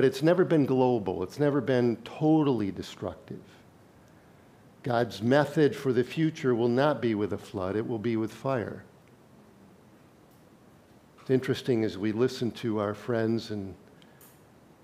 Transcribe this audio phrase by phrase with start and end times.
[0.00, 3.42] but it's never been global, it's never been totally destructive.
[4.82, 8.32] God's method for the future will not be with a flood, it will be with
[8.32, 8.82] fire.
[11.20, 13.74] It's interesting as we listen to our friends in,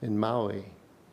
[0.02, 0.56] in Maui,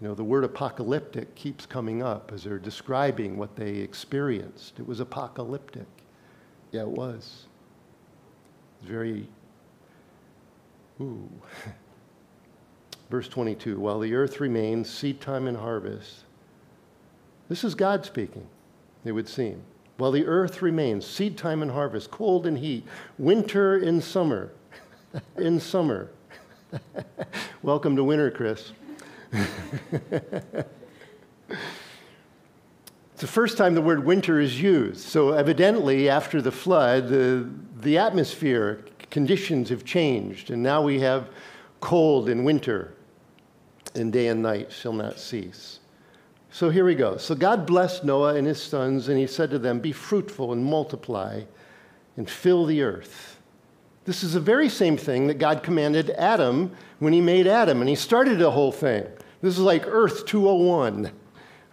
[0.02, 4.82] you know, the word apocalyptic keeps coming up as they're describing what they experienced.
[4.82, 5.88] It was apocalyptic.
[6.74, 7.46] Yeah, it was.
[8.82, 9.30] It's very,
[11.00, 11.30] ooh.
[13.10, 16.24] Verse 22 While the earth remains, seed time and harvest.
[17.50, 18.48] This is God speaking,
[19.06, 19.62] it would seem.
[19.98, 22.86] While the earth remains, seed time and harvest, cold and heat,
[23.18, 24.52] winter and summer.
[25.38, 26.10] in summer.
[27.64, 28.72] Welcome to winter, Chris.
[29.32, 30.66] it's
[33.18, 35.02] the first time the word winter is used.
[35.02, 37.50] So, evidently, after the flood, the,
[37.82, 41.30] the atmosphere conditions have changed, and now we have
[41.80, 42.94] cold in winter,
[43.96, 45.80] and day and night shall not cease.
[46.52, 47.18] So here we go.
[47.18, 50.64] So God blessed Noah and his sons, and he said to them, Be fruitful and
[50.64, 51.42] multiply
[52.16, 53.40] and fill the earth.
[54.06, 57.90] This is the very same thing that God commanded Adam when he made Adam, and
[57.90, 59.06] he started the whole thing.
[59.42, 61.12] This is like Earth 201,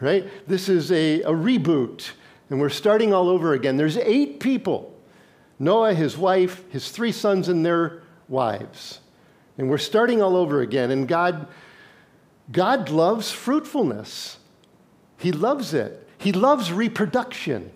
[0.01, 0.27] right?
[0.49, 2.11] This is a, a reboot,
[2.49, 3.77] and we're starting all over again.
[3.77, 4.97] There's eight people
[5.59, 9.01] Noah, his wife, his three sons, and their wives.
[9.59, 10.91] And we're starting all over again.
[10.91, 11.47] And God,
[12.53, 14.39] God loves fruitfulness.
[15.19, 16.09] He loves it.
[16.19, 17.70] He loves reproduction.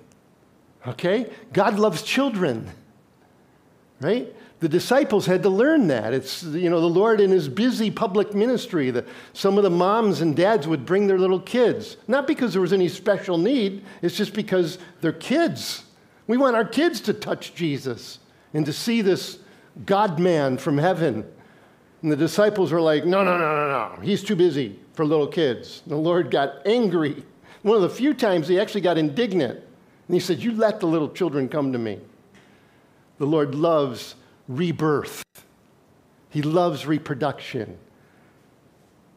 [0.87, 1.31] Okay?
[1.53, 2.71] God loves children.
[4.01, 4.35] Right?
[4.61, 6.15] The disciples had to learn that.
[6.15, 10.21] It's, you know, the Lord in his busy public ministry, that some of the moms
[10.21, 11.97] and dads would bring their little kids.
[12.09, 15.85] Not because there was any special need, it's just because they're kids.
[16.27, 18.19] We want our kids to touch Jesus
[18.55, 19.39] and to see this
[19.85, 21.31] God man from heaven.
[22.05, 24.03] And the disciples were like, no, no, no, no, no.
[24.03, 25.81] He's too busy for little kids.
[25.87, 27.25] The Lord got angry.
[27.63, 29.53] One of the few times he actually got indignant.
[29.55, 31.99] And he said, You let the little children come to me.
[33.17, 34.17] The Lord loves
[34.49, 35.25] rebirth,
[36.29, 37.79] He loves reproduction.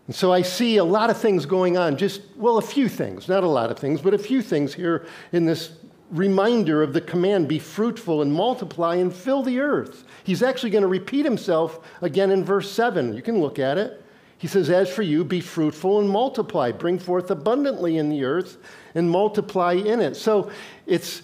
[0.05, 3.27] And so I see a lot of things going on, just, well, a few things,
[3.27, 5.73] not a lot of things, but a few things here in this
[6.11, 10.03] reminder of the command be fruitful and multiply and fill the earth.
[10.23, 13.13] He's actually going to repeat himself again in verse 7.
[13.13, 14.03] You can look at it.
[14.37, 18.57] He says, As for you, be fruitful and multiply, bring forth abundantly in the earth
[18.95, 20.15] and multiply in it.
[20.15, 20.51] So
[20.85, 21.23] it's,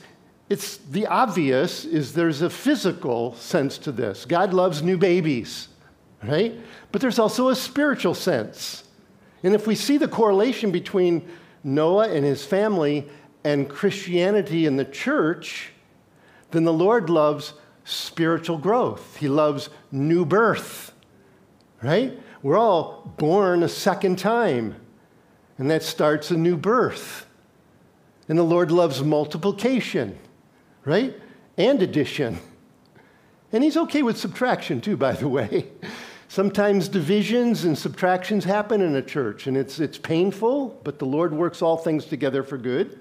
[0.50, 4.26] it's the obvious is there's a physical sense to this.
[4.26, 5.68] God loves new babies,
[6.24, 6.56] right?
[6.92, 8.84] But there's also a spiritual sense.
[9.44, 11.28] And if we see the correlation between
[11.64, 13.08] Noah and his family
[13.44, 15.72] and Christianity and the church,
[16.52, 19.18] then the Lord loves spiritual growth.
[19.18, 20.94] He loves new birth,
[21.82, 22.18] right?
[22.42, 24.76] We're all born a second time,
[25.58, 27.26] and that starts a new birth.
[28.30, 30.18] And the Lord loves multiplication,
[30.86, 31.16] right?
[31.58, 32.40] And addition.
[33.52, 35.68] And He's okay with subtraction, too, by the way.
[36.28, 41.34] Sometimes divisions and subtractions happen in a church, and it's, it's painful, but the Lord
[41.34, 43.00] works all things together for good.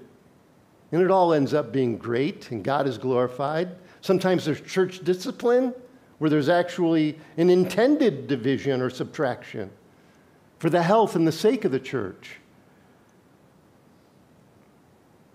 [0.93, 3.75] And it all ends up being great, and God is glorified.
[4.01, 5.73] Sometimes there's church discipline
[6.19, 9.71] where there's actually an intended division or subtraction
[10.59, 12.37] for the health and the sake of the church.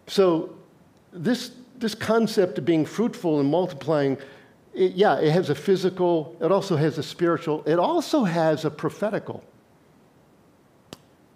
[0.06, 0.56] So,
[1.12, 4.16] this, this concept of being fruitful and multiplying,
[4.74, 8.70] it, yeah, it has a physical, it also has a spiritual, it also has a
[8.70, 9.42] prophetical.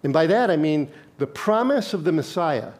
[0.01, 2.71] And by that I mean the promise of the Messiah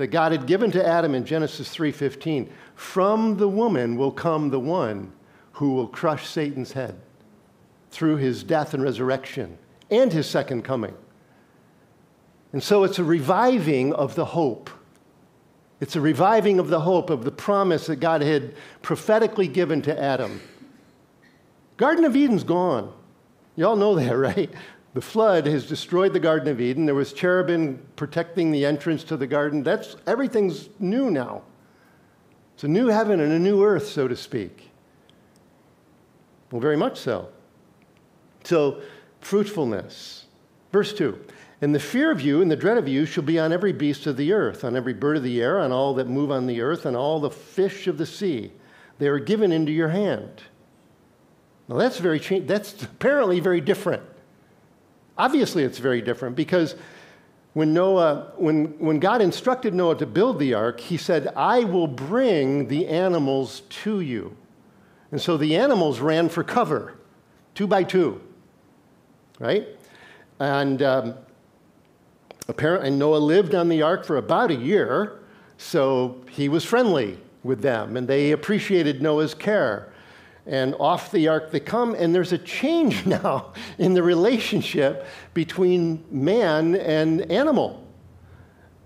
[0.00, 4.58] that God had given to Adam in Genesis 3:15, from the woman will come the
[4.58, 5.12] one
[5.52, 6.98] who will crush Satan's head
[7.90, 9.58] through his death and resurrection
[9.90, 10.94] and his second coming.
[12.50, 14.70] And so it's a reviving of the hope.
[15.80, 20.02] It's a reviving of the hope of the promise that God had prophetically given to
[20.02, 20.40] Adam.
[21.76, 22.90] Garden of Eden's gone.
[23.54, 24.50] You all know that, right?
[24.92, 26.86] The flood has destroyed the Garden of Eden.
[26.86, 29.62] There was cherubim protecting the entrance to the garden.
[29.62, 31.42] That's everything's new now.
[32.54, 34.70] It's a new heaven and a new earth, so to speak.
[36.50, 37.28] Well, very much so.
[38.42, 38.80] So,
[39.20, 40.26] fruitfulness.
[40.72, 41.24] Verse 2
[41.60, 44.08] And the fear of you and the dread of you shall be on every beast
[44.08, 46.60] of the earth, on every bird of the air, on all that move on the
[46.60, 48.52] earth, and all the fish of the sea.
[48.98, 50.42] They are given into your hand.
[51.68, 54.02] Now, that's, very cha- that's apparently very different
[55.20, 56.76] Obviously, it's very different because
[57.52, 61.86] when Noah, when, when God instructed Noah to build the ark, he said, I will
[61.86, 64.34] bring the animals to you.
[65.10, 66.94] And so the animals ran for cover,
[67.54, 68.18] two by two,
[69.38, 69.68] right?
[70.38, 71.14] And um,
[72.48, 75.20] apparently, Noah lived on the ark for about a year,
[75.58, 79.92] so he was friendly with them, and they appreciated Noah's care.
[80.46, 86.04] And off the ark they come, and there's a change now in the relationship between
[86.10, 87.86] man and animal.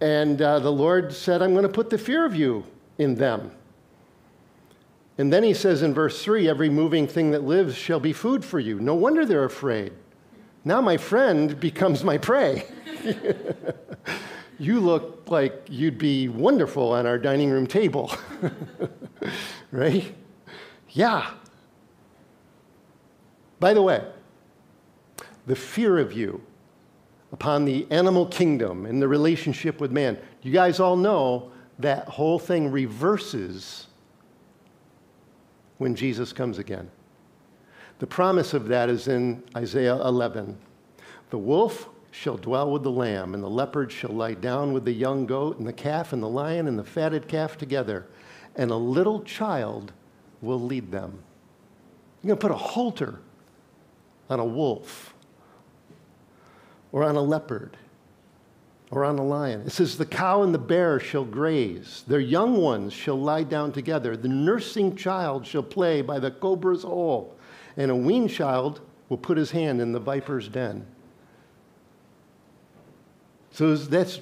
[0.00, 2.64] And uh, the Lord said, I'm going to put the fear of you
[2.98, 3.52] in them.
[5.16, 8.44] And then he says in verse 3 every moving thing that lives shall be food
[8.44, 8.80] for you.
[8.80, 9.92] No wonder they're afraid.
[10.64, 12.64] Now my friend becomes my prey.
[14.58, 18.10] you look like you'd be wonderful on our dining room table.
[19.70, 20.14] right?
[20.90, 21.30] Yeah.
[23.60, 24.04] By the way,
[25.46, 26.40] the fear of you
[27.32, 32.38] upon the animal kingdom and the relationship with man, you guys all know that whole
[32.38, 33.88] thing reverses
[35.78, 36.88] when Jesus comes again.
[37.98, 40.56] The promise of that is in Isaiah 11.
[41.30, 44.92] The wolf shall dwell with the lamb, and the leopard shall lie down with the
[44.92, 48.06] young goat, and the calf and the lion and the fatted calf together,
[48.54, 49.92] and a little child
[50.40, 51.18] will lead them.
[52.22, 53.18] You're going to put a halter
[54.28, 55.14] on a wolf
[56.92, 57.76] or on a leopard
[58.90, 59.62] or on a lion.
[59.62, 63.72] It says, The cow and the bear shall graze, their young ones shall lie down
[63.72, 67.36] together, the nursing child shall play by the cobra's hole,
[67.76, 70.86] and a weaned child will put his hand in the viper's den.
[73.54, 74.20] So that's,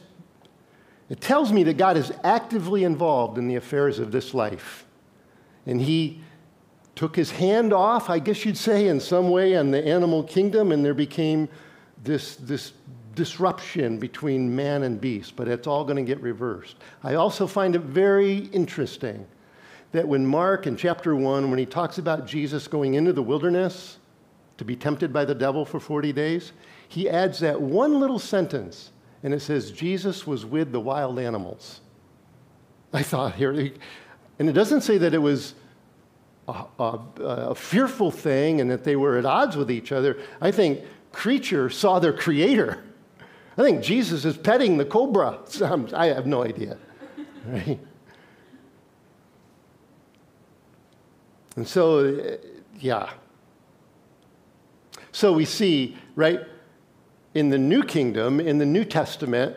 [1.09, 4.85] it tells me that God is actively involved in the affairs of this life.
[5.65, 6.21] And He
[7.03, 10.71] took His hand off, I guess you'd say, in some way, on the animal kingdom,
[10.71, 11.49] and there became
[12.05, 12.75] this, this
[13.17, 16.77] disruption between man and beast, but it's all going to get reversed.
[17.03, 19.27] I also find it very interesting
[19.91, 23.99] that when Mark in chapter 1, when he talks about Jesus going into the wilderness
[24.59, 26.53] to be tempted by the devil for 40 days,
[26.87, 28.93] he adds that one little sentence
[29.25, 31.81] and it says Jesus was with the wild animals.
[32.93, 33.73] I thought here,
[34.39, 35.55] and it doesn't say that it was
[36.79, 40.19] a, a, a, fearful thing and that they were at odds with each other.
[40.41, 40.81] I think
[41.13, 42.83] creature saw their creator.
[43.57, 45.39] I think Jesus is petting the cobra.
[45.95, 46.79] I have no idea.
[47.47, 47.79] Right?
[51.57, 52.37] And so, uh,
[52.81, 53.11] yeah.
[55.13, 56.41] So we see, right?
[57.35, 59.57] in the New Kingdom, in the New Testament,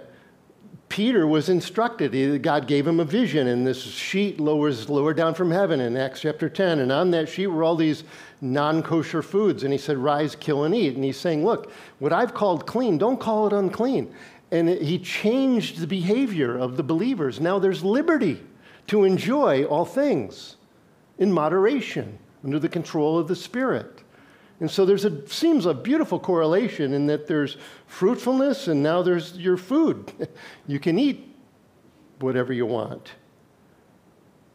[0.96, 2.42] Peter was instructed.
[2.42, 6.22] God gave him a vision, and this sheet lowers lowered down from heaven in Acts
[6.22, 6.80] chapter 10.
[6.80, 8.06] And on that sheet were all these
[8.40, 9.64] non kosher foods.
[9.64, 10.96] And he said, Rise, kill, and eat.
[10.96, 11.70] And he's saying, Look,
[12.00, 14.16] what I've called clean, don't call it unclean.
[14.52, 17.42] And he changed the behavior of the believers.
[17.42, 18.42] Now there's liberty
[18.88, 20.56] to enjoy all things
[21.18, 24.05] in moderation, under the control of the Spirit.
[24.60, 27.57] And so there's a seems a beautiful correlation in that there's
[27.88, 30.12] fruitfulness and now there's your food.
[30.68, 31.36] you can eat
[32.19, 33.12] whatever you want.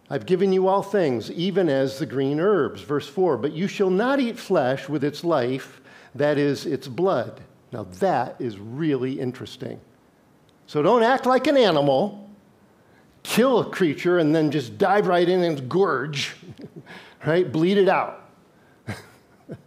[0.08, 2.82] I've given you all things, even as the green herbs.
[2.82, 5.80] Verse 4 But you shall not eat flesh with its life,
[6.14, 7.40] that is, its blood.
[7.70, 9.80] Now that is really interesting.
[10.66, 12.28] So don't act like an animal,
[13.22, 16.34] kill a creature, and then just dive right in and gorge,
[17.26, 17.50] right?
[17.50, 18.29] Bleed it out.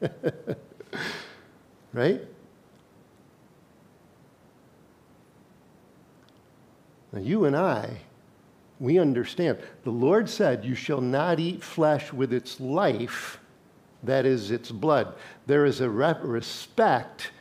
[1.94, 2.22] right?
[7.12, 7.98] Now, you and I,
[8.80, 9.60] we understand.
[9.84, 13.40] The Lord said, You shall not eat flesh with its life,
[14.02, 15.14] that is, its blood.
[15.46, 17.32] There is a respect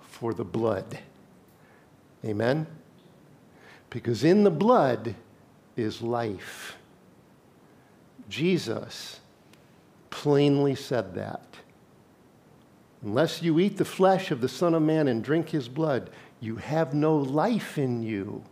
[0.00, 0.98] for the blood.
[2.24, 2.66] Amen?
[3.90, 5.14] Because in the blood
[5.76, 6.76] is life.
[8.28, 9.20] Jesus
[10.10, 11.51] plainly said that.
[13.02, 16.56] Unless you eat the flesh of the Son of Man and drink his blood, you
[16.56, 18.44] have no life in you.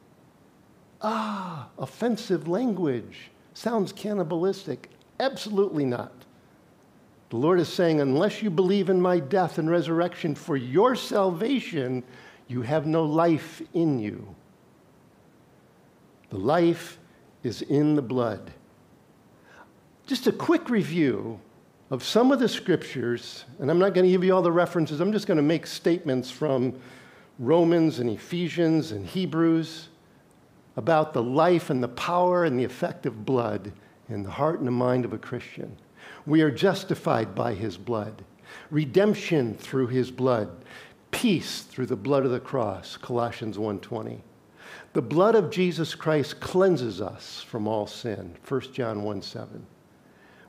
[1.02, 3.30] Ah, offensive language.
[3.54, 4.90] Sounds cannibalistic.
[5.18, 6.12] Absolutely not.
[7.30, 12.02] The Lord is saying, unless you believe in my death and resurrection for your salvation,
[12.48, 14.34] you have no life in you.
[16.30, 16.98] The life
[17.44, 18.52] is in the blood.
[20.06, 21.38] Just a quick review
[21.90, 25.00] of some of the scriptures, and I'm not going to give you all the references,
[25.00, 26.80] I'm just going to make statements from
[27.38, 29.88] Romans and Ephesians and Hebrews
[30.76, 33.72] about the life and the power and the effect of blood
[34.08, 35.76] in the heart and the mind of a Christian.
[36.26, 38.24] We are justified by his blood,
[38.70, 40.48] redemption through his blood,
[41.10, 44.22] peace through the blood of the cross, Colossians 1:20.
[44.92, 49.66] The blood of Jesus Christ cleanses us from all sin, 1 John 1 7.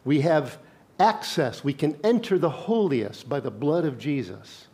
[0.04, 0.60] We have
[1.02, 1.64] access.
[1.64, 4.68] We can enter the holiest by the blood of Jesus.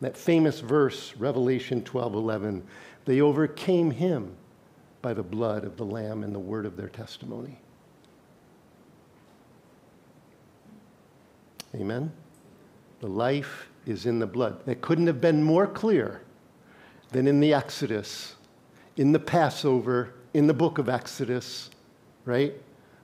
[0.00, 2.62] That famous verse, Revelation 12 11,
[3.04, 4.36] they overcame him
[5.00, 7.58] by the blood of the Lamb and the word of their testimony.
[11.74, 12.12] Amen?
[13.00, 14.64] The life is in the blood.
[14.66, 16.22] That couldn't have been more clear
[17.10, 18.34] than in the Exodus,
[18.96, 21.70] in the Passover, in the book of Exodus,
[22.24, 22.54] right?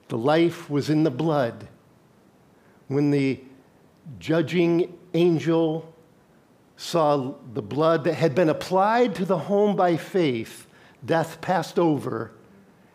[0.09, 1.67] The life was in the blood.
[2.87, 3.39] When the
[4.19, 5.91] judging angel
[6.77, 10.67] saw the blood that had been applied to the home by faith,
[11.05, 12.31] death passed over,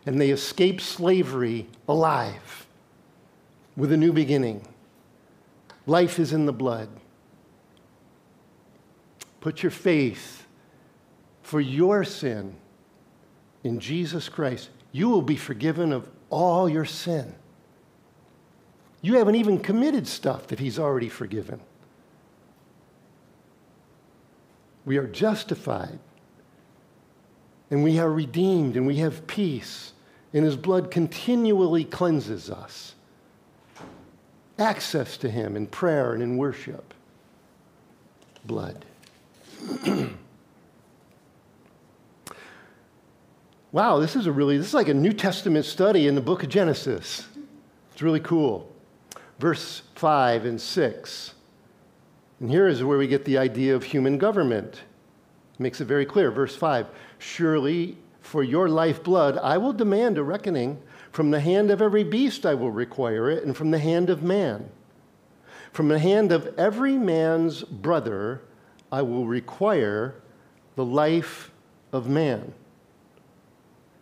[0.05, 2.67] and they escaped slavery alive
[3.75, 4.67] with a new beginning.
[5.85, 6.89] Life is in the blood.
[9.39, 10.45] Put your faith
[11.41, 12.55] for your sin
[13.63, 14.69] in Jesus Christ.
[14.91, 17.35] You will be forgiven of all your sin.
[19.01, 21.59] You haven't even committed stuff that He's already forgiven.
[24.85, 25.99] We are justified,
[27.69, 29.93] and we are redeemed, and we have peace,
[30.33, 32.95] and His blood continually cleanses us.
[34.57, 36.93] Access to Him in prayer and in worship.
[38.45, 38.85] Blood.
[43.71, 46.43] wow, this is a really, this is like a New Testament study in the book
[46.43, 47.27] of Genesis.
[47.93, 48.70] It's really cool.
[49.41, 51.33] Verse 5 and 6.
[52.39, 54.83] And here is where we get the idea of human government.
[55.55, 56.29] It makes it very clear.
[56.29, 56.85] Verse 5
[57.17, 60.79] Surely for your lifeblood I will demand a reckoning.
[61.11, 64.21] From the hand of every beast I will require it, and from the hand of
[64.21, 64.69] man.
[65.73, 68.43] From the hand of every man's brother
[68.91, 70.21] I will require
[70.75, 71.49] the life
[71.91, 72.53] of man.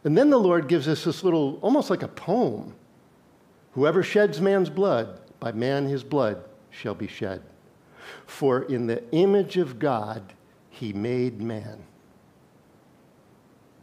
[0.03, 2.75] And then the Lord gives us this little, almost like a poem.
[3.71, 7.41] Whoever sheds man's blood, by man his blood shall be shed.
[8.25, 10.33] For in the image of God
[10.69, 11.83] he made man.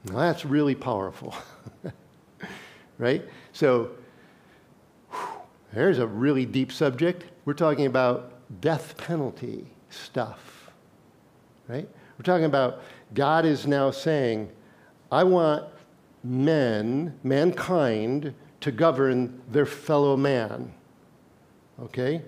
[0.05, 1.35] Now that's really powerful.
[2.99, 3.25] right?
[3.53, 3.91] So,
[5.11, 5.41] whew,
[5.73, 7.25] there's a really deep subject.
[7.45, 10.71] We're talking about death penalty stuff.
[11.69, 11.89] Right?
[12.19, 12.83] We're talking about
[13.15, 14.51] God is now saying,
[15.11, 15.65] I want
[16.25, 20.73] men, mankind, to govern their fellow man.
[21.83, 22.23] Okay?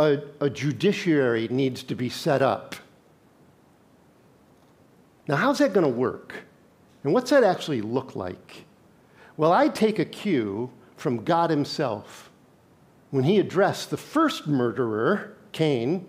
[0.00, 2.74] a, a judiciary needs to be set up.
[5.28, 6.34] Now, how's that going to work?
[7.04, 8.64] And what's that actually look like?
[9.36, 12.30] Well, I take a cue from God Himself.
[13.10, 16.06] When He addressed the first murderer, Cain,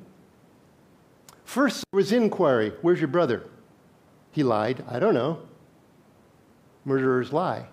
[1.44, 3.44] first there was inquiry Where's your brother?
[4.32, 4.84] He lied.
[4.88, 5.40] I don't know.
[6.86, 7.68] Murderers lie.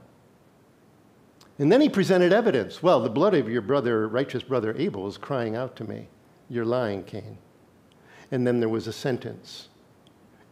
[1.59, 2.83] And then he presented evidence.
[2.83, 6.09] Well, the blood of your brother, righteous brother Abel, is crying out to me.
[6.49, 7.39] You're lying, Cain.
[8.31, 9.69] And then there was a sentence.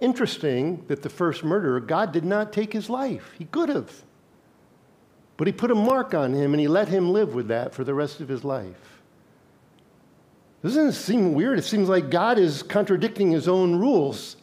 [0.01, 3.33] Interesting that the first murderer, God did not take his life.
[3.39, 4.03] He could have.
[5.37, 7.85] But he put a mark on him and he let him live with that for
[7.85, 9.03] the rest of his life.
[10.63, 11.59] Doesn't it seem weird?
[11.59, 14.37] It seems like God is contradicting his own rules.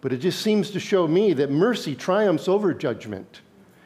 [0.00, 3.40] But it just seems to show me that mercy triumphs over judgment.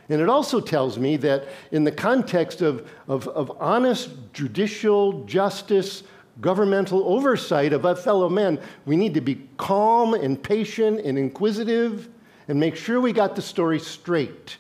[0.08, 6.02] And it also tells me that in the context of, of, of honest judicial justice,
[6.40, 12.08] governmental oversight of a fellow man, we need to be calm and patient and inquisitive
[12.46, 14.56] and make sure we got the story straight.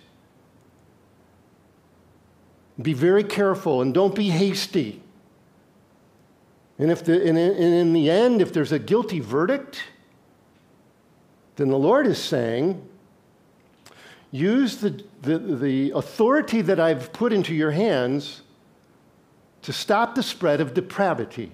[2.80, 5.02] Be very careful and don't be hasty.
[6.78, 9.82] And, if the, and in the end, if there's a guilty verdict,
[11.56, 12.86] then the Lord is saying,
[14.30, 18.42] use the, the, the authority that I've put into your hands
[19.62, 21.52] to stop the spread of depravity.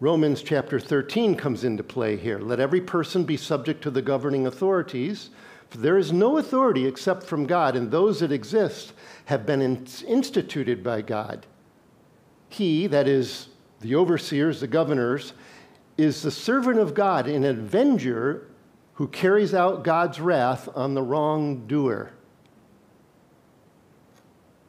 [0.00, 2.38] Romans chapter 13 comes into play here.
[2.38, 5.30] Let every person be subject to the governing authorities,
[5.68, 8.94] for there is no authority except from God, and those that exist
[9.26, 11.46] have been instituted by God.
[12.48, 13.48] He, that is,
[13.80, 15.34] the overseers, the governors,
[15.98, 18.49] is the servant of God, an avenger
[19.00, 22.10] who carries out God's wrath on the wrongdoer.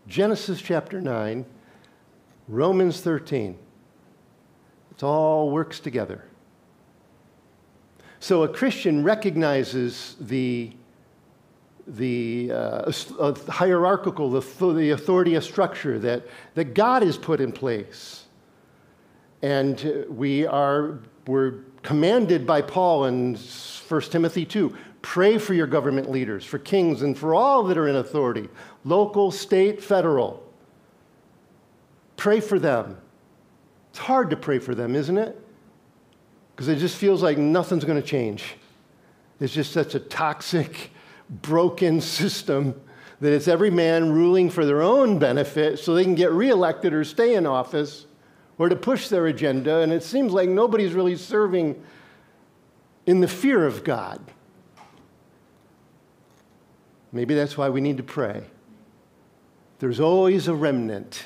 [0.07, 1.45] Genesis chapter 9,
[2.47, 3.57] Romans 13.
[4.91, 6.23] It all works together.
[8.21, 10.71] So a Christian recognizes the,
[11.85, 17.51] the uh, uh, hierarchical, the, the authority of structure that, that God has put in
[17.51, 18.27] place.
[19.41, 26.11] And we are, we're commanded by Paul in 1 Timothy 2 pray for your government
[26.11, 28.49] leaders, for kings, and for all that are in authority
[28.83, 30.47] local, state, federal.
[32.17, 32.97] Pray for them.
[33.89, 35.41] It's hard to pray for them, isn't it?
[36.61, 38.53] because it just feels like nothing's going to change.
[39.39, 40.91] It's just such a toxic,
[41.27, 42.79] broken system
[43.19, 47.03] that it's every man ruling for their own benefit so they can get reelected or
[47.03, 48.05] stay in office
[48.61, 49.79] or to push their agenda.
[49.79, 51.83] And it seems like nobody's really serving
[53.07, 54.21] in the fear of God.
[57.11, 58.43] Maybe that's why we need to pray.
[59.79, 61.25] There's always a remnant.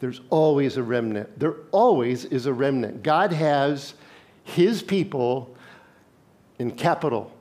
[0.00, 1.40] There's always a remnant.
[1.40, 3.02] There always is a remnant.
[3.02, 3.94] God has
[4.44, 5.56] his people
[6.58, 7.32] in capital,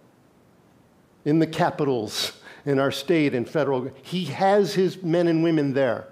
[1.25, 3.91] in the capitals, in our state and federal.
[4.01, 6.07] He has his men and women there.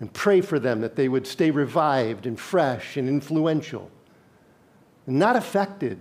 [0.00, 3.90] And pray for them that they would stay revived and fresh and influential
[5.06, 6.00] and not affected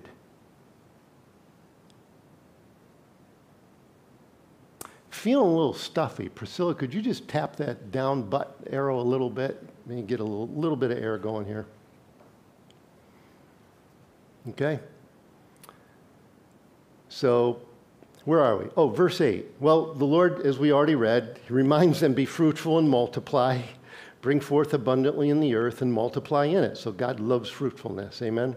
[5.19, 6.29] feeling a little stuffy.
[6.29, 9.61] Priscilla, could you just tap that down butt arrow a little bit?
[9.85, 11.65] Maybe get a little, little bit of air going here.
[14.49, 14.79] Okay?
[17.09, 17.61] So,
[18.23, 18.65] where are we?
[18.77, 19.45] Oh, verse 8.
[19.59, 23.61] Well, the Lord, as we already read, he reminds them be fruitful and multiply,
[24.21, 26.77] bring forth abundantly in the earth and multiply in it.
[26.77, 28.21] So, God loves fruitfulness.
[28.21, 28.55] Amen?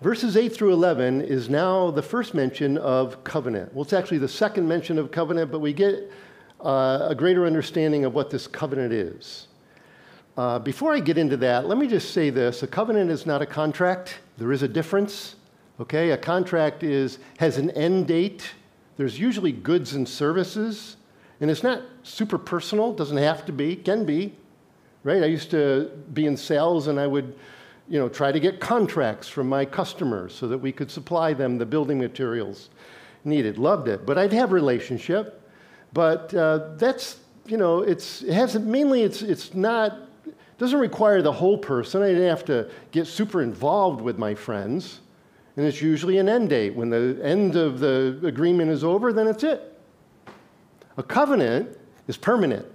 [0.00, 3.74] Verses 8 through 11 is now the first mention of covenant.
[3.74, 6.10] Well, it's actually the second mention of covenant, but we get
[6.64, 9.48] uh, a greater understanding of what this covenant is.
[10.36, 13.42] Uh, before I get into that, let me just say this a covenant is not
[13.42, 15.34] a contract, there is a difference.
[15.80, 18.50] Okay, a contract is, has an end date.
[18.96, 20.96] There's usually goods and services,
[21.40, 24.36] and it's not super personal, doesn't have to be, can be.
[25.04, 25.22] Right?
[25.22, 27.34] I used to be in sales and I would
[27.88, 31.56] you know, try to get contracts from my customers so that we could supply them
[31.56, 32.68] the building materials
[33.24, 33.58] needed.
[33.58, 34.04] Loved it.
[34.04, 35.42] But I'd have relationship.
[35.92, 40.00] But uh, that's, you know, it's, it has mainly it's, it's not,
[40.58, 42.02] doesn't require the whole person.
[42.02, 45.00] I didn't have to get super involved with my friends.
[45.56, 46.74] And it's usually an end date.
[46.74, 49.80] When the end of the agreement is over, then it's it.
[50.98, 52.66] A covenant is permanent,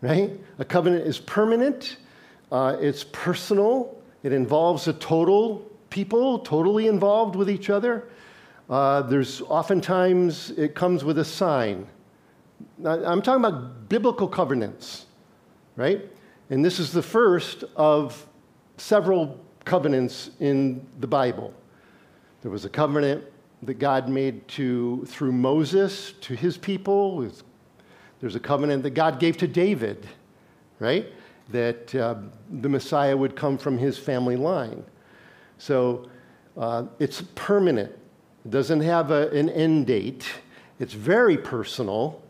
[0.00, 0.38] right?
[0.58, 1.96] A covenant is permanent
[2.52, 8.08] uh, it's personal, it involves a total people, totally involved with each other.
[8.70, 11.86] Uh, there's oftentimes, it comes with a sign.
[12.84, 15.06] I'm talking about biblical covenants,
[15.76, 16.04] right?
[16.50, 18.26] And this is the first of
[18.76, 21.52] several covenants in the Bible.
[22.42, 23.24] There was a covenant
[23.62, 27.28] that God made to, through Moses to his people.
[28.20, 30.06] There's a covenant that God gave to David,
[30.78, 31.06] right?
[31.48, 32.16] that uh,
[32.60, 34.82] the Messiah would come from his family line.
[35.58, 36.08] So
[36.56, 37.92] uh, it's permanent,
[38.44, 40.26] it doesn't have a, an end date,
[40.78, 42.22] it's very personal,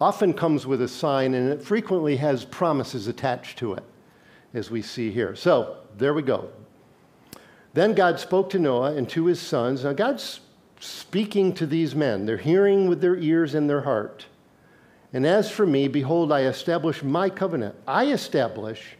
[0.00, 3.84] often comes with a sign, and it frequently has promises attached to it,
[4.54, 5.36] as we see here.
[5.36, 6.48] So there we go.
[7.74, 9.84] Then God spoke to Noah and to his sons.
[9.84, 10.40] Now, God's
[10.80, 12.26] speaking to these men.
[12.26, 14.26] They're hearing with their ears and their heart.
[15.12, 17.74] And as for me, behold, I establish my covenant.
[17.86, 18.96] I establish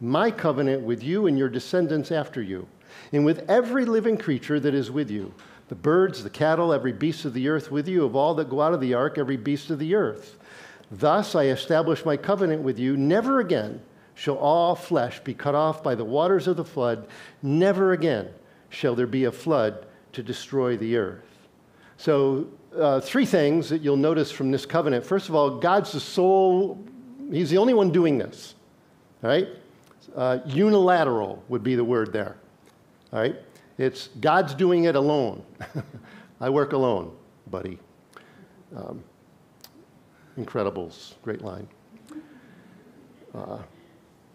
[0.00, 2.68] my covenant with you and your descendants after you,
[3.12, 5.32] and with every living creature that is with you
[5.68, 8.60] the birds, the cattle, every beast of the earth with you, of all that go
[8.60, 10.38] out of the ark, every beast of the earth.
[10.92, 12.96] Thus I establish my covenant with you.
[12.96, 13.80] Never again
[14.14, 17.08] shall all flesh be cut off by the waters of the flood.
[17.42, 18.28] Never again
[18.68, 21.48] shall there be a flood to destroy the earth.
[21.96, 22.46] So
[22.78, 25.04] uh, three things that you'll notice from this covenant.
[25.04, 26.84] First of all, God's the sole,
[27.30, 28.54] He's the only one doing this.
[29.22, 29.48] All right?
[30.14, 32.36] Uh, unilateral would be the word there.
[33.12, 33.36] All right?
[33.78, 35.42] It's God's doing it alone.
[36.40, 37.14] I work alone,
[37.50, 37.78] buddy.
[38.74, 39.02] Um,
[40.38, 41.66] Incredibles, great line.
[43.34, 43.58] Uh,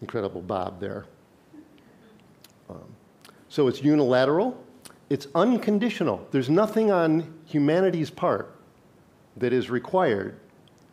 [0.00, 1.04] incredible Bob there.
[2.68, 2.84] Um,
[3.48, 4.60] so it's unilateral.
[5.12, 6.26] It's unconditional.
[6.30, 8.56] There's nothing on humanity's part
[9.36, 10.40] that is required.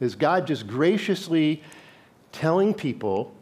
[0.01, 1.63] Is God just graciously
[2.33, 3.33] telling people,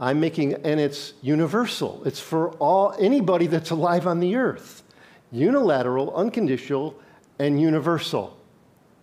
[0.00, 2.02] I'm making, and it's universal.
[2.06, 4.84] It's for all anybody that's alive on the earth.
[5.32, 6.98] Unilateral, unconditional,
[7.38, 8.38] and universal.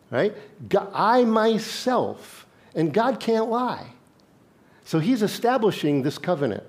[0.10, 0.36] Right?
[0.68, 3.86] God, I myself, and God can't lie.
[4.84, 6.64] So he's establishing this covenant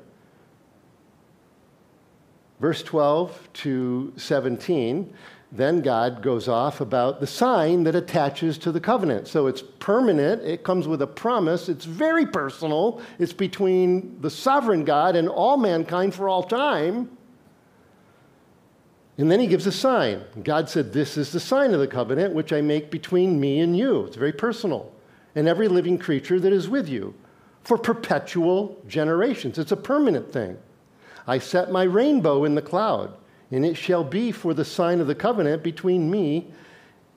[2.65, 5.13] verse 12 to 17,
[5.53, 9.29] then God goes off about the sign that attaches to the covenant.
[9.29, 14.83] So it's permanent, it comes with a promise, it's very personal, it's between the sovereign
[14.83, 17.15] God and all mankind for all time.
[19.19, 20.25] And then he gives a sign.
[20.43, 23.77] God said, This is the sign of the covenant which I make between me and
[23.77, 24.07] you.
[24.07, 24.91] It's very personal.
[25.35, 27.13] And every living creature that is with you
[27.63, 29.59] for perpetual generations.
[29.59, 30.57] It's a permanent thing.
[31.27, 33.15] I set my rainbow in the cloud,
[33.51, 36.49] and it shall be for the sign of the covenant between me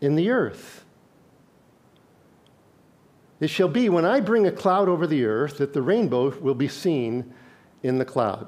[0.01, 0.85] and the earth.
[3.39, 6.55] It shall be when I bring a cloud over the earth that the rainbow will
[6.55, 7.33] be seen
[7.83, 8.47] in the cloud.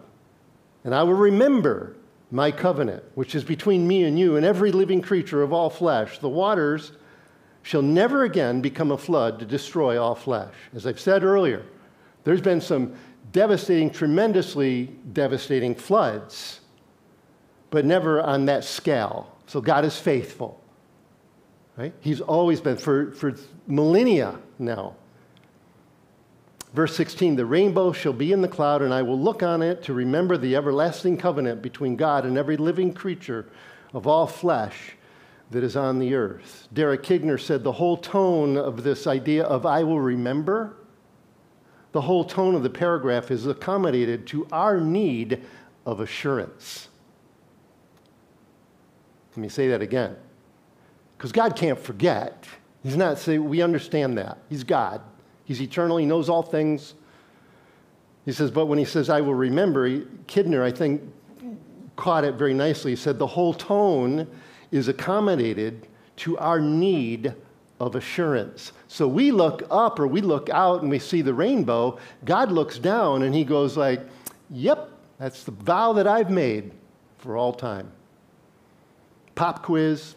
[0.84, 1.96] And I will remember
[2.32, 6.20] my covenant, which is between me and you and every living creature of all flesh.
[6.20, 6.94] The waters
[7.62, 10.54] shall never again become a flood to destroy all flesh.
[10.74, 11.66] As I've said earlier,
[12.24, 12.96] there's been some
[13.32, 16.62] devastating, tremendously devastating floods,
[17.70, 19.36] but never on that scale.
[19.48, 20.62] So God is faithful.
[21.78, 21.94] Right?
[22.02, 23.36] He's always been for, for
[23.68, 24.96] millennia now.
[26.74, 29.84] Verse 16 The rainbow shall be in the cloud, and I will look on it
[29.84, 33.48] to remember the everlasting covenant between God and every living creature
[33.94, 34.96] of all flesh
[35.52, 36.68] that is on the earth.
[36.74, 40.76] Derek Kidner said the whole tone of this idea of I will remember,
[41.92, 45.42] the whole tone of the paragraph is accommodated to our need
[45.86, 46.88] of assurance.
[49.32, 50.16] Let me say that again.
[51.18, 52.46] Because God can't forget.
[52.84, 54.38] He's not saying, we understand that.
[54.50, 55.02] He's God.
[55.46, 55.98] He's eternal.
[55.98, 56.94] He knows all things.
[58.26, 61.02] He says, but when he says, I will remember, he, Kidner, I think,
[61.96, 62.92] caught it very nicely.
[62.92, 64.28] He said, the whole tone
[64.72, 67.34] is accommodated to our need
[67.80, 68.72] of assurance.
[68.90, 71.98] So we look up or we look out and we see the rainbow.
[72.26, 74.02] God looks down and he goes like,
[74.50, 76.72] "Yep, that's the vow that I've made
[77.20, 77.92] for all time."
[79.36, 80.16] Pop quiz.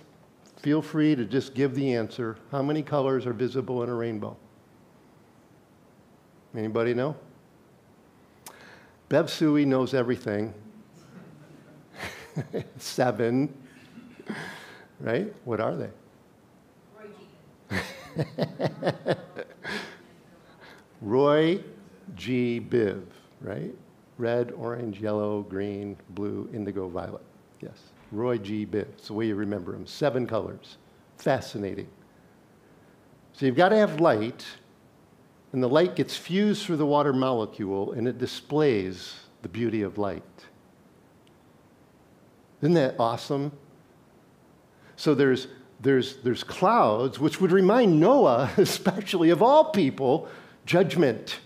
[0.56, 2.36] Feel free to just give the answer.
[2.50, 4.36] How many colors are visible in a rainbow?
[6.56, 7.14] Anybody know?
[9.08, 10.54] Bev Suey knows everything.
[12.78, 13.52] Seven
[15.02, 15.32] right?
[15.44, 15.90] What are they?
[21.00, 21.62] Roy
[22.14, 22.60] G.
[22.60, 23.02] Biv,
[23.40, 23.74] right?
[24.18, 27.22] Red, orange, yellow, green, blue, indigo, violet.
[27.60, 27.78] Yes.
[28.10, 28.66] Roy G.
[28.66, 28.82] Biv.
[28.82, 29.86] It's the way you remember him.
[29.86, 30.76] Seven colors.
[31.18, 31.88] Fascinating.
[33.32, 34.44] So you've got to have light,
[35.52, 39.98] and the light gets fused through the water molecule, and it displays the beauty of
[39.98, 40.22] light.
[42.60, 43.50] Isn't that awesome?
[44.96, 45.48] So there's,
[45.82, 50.28] there's, there's clouds, which would remind Noah, especially of all people,
[50.64, 51.40] judgment.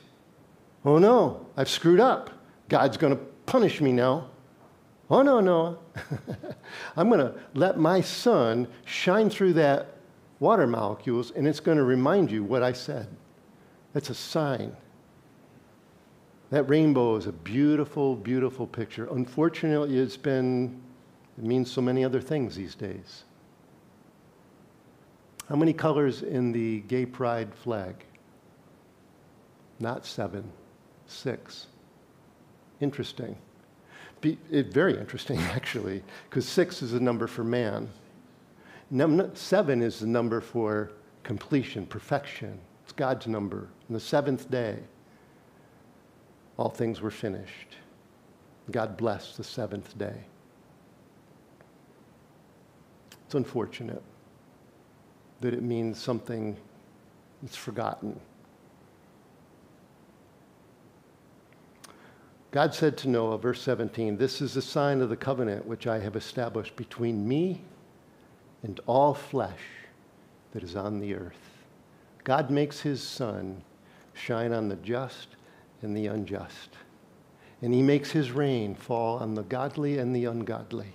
[0.84, 2.30] Oh no, I've screwed up.
[2.68, 4.28] God's going to punish me now.
[5.08, 5.78] Oh no, Noah.
[6.96, 9.96] I'm going to let my sun shine through that
[10.38, 13.08] water molecules, and it's going to remind you what I said.
[13.94, 14.76] That's a sign.
[16.50, 19.08] That rainbow is a beautiful, beautiful picture.
[19.10, 20.80] Unfortunately, it's been,
[21.38, 23.24] it means so many other things these days.
[25.48, 28.04] How many colors in the gay pride flag?
[29.78, 30.50] Not seven,
[31.06, 31.68] six.
[32.80, 33.36] Interesting.
[34.20, 37.88] Be, it, very interesting, actually, because six is a number for man.
[38.90, 40.90] Num- seven is the number for
[41.22, 42.58] completion, perfection.
[42.82, 43.68] It's God's number.
[43.88, 44.78] On the seventh day,
[46.56, 47.76] all things were finished.
[48.72, 50.24] God blessed the seventh day.
[53.26, 54.02] It's unfortunate
[55.40, 56.56] that it means something
[57.42, 58.18] that's forgotten.
[62.50, 65.98] God said to Noah, verse 17, This is the sign of the covenant which I
[65.98, 67.60] have established between me
[68.62, 69.60] and all flesh
[70.52, 71.34] that is on the earth.
[72.24, 73.62] God makes his sun
[74.14, 75.28] shine on the just
[75.82, 76.70] and the unjust.
[77.60, 80.94] And he makes his rain fall on the godly and the ungodly.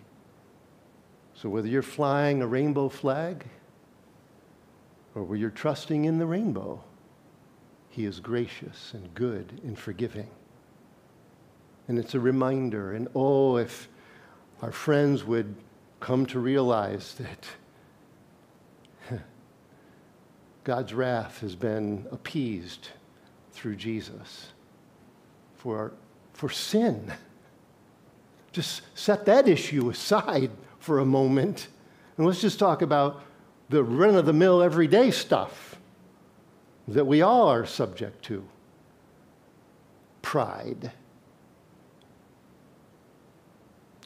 [1.36, 3.46] So whether you're flying a rainbow flag,
[5.16, 6.82] or where you're trusting in the rainbow,
[7.90, 10.30] He is gracious and good and forgiving.
[11.88, 12.94] And it's a reminder.
[12.94, 13.90] And oh, if
[14.62, 15.56] our friends would
[16.00, 17.48] come to realize that
[20.64, 22.90] God's wrath has been appeased
[23.52, 24.48] through Jesus
[25.56, 25.94] for,
[26.34, 27.12] for sin.
[28.52, 31.68] Just set that issue aside for a moment
[32.22, 33.24] and let's just talk about
[33.72, 35.78] the run of the mill, everyday stuff
[36.90, 38.46] that we all are subject to.
[40.22, 40.92] Pride.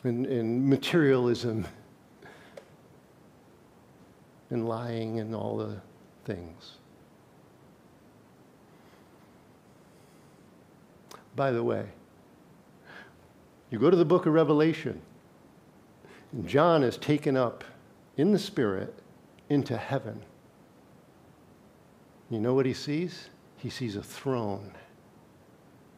[0.03, 1.67] And, and materialism.
[4.51, 5.81] And lying and all the
[6.23, 6.75] things.
[11.35, 11.87] By the way,
[13.71, 15.01] you go to the book of Revelation,
[16.31, 17.63] and John is taken up
[18.17, 18.93] in the Spirit
[19.49, 20.23] into heaven.
[22.29, 23.29] You know what he sees?
[23.57, 24.71] He sees a throne.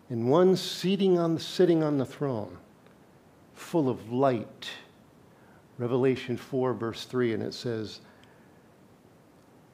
[0.10, 2.58] And one seating on, sitting on the throne.
[3.54, 4.70] full of light.
[5.78, 8.02] Revelation 4, verse 3, and it says,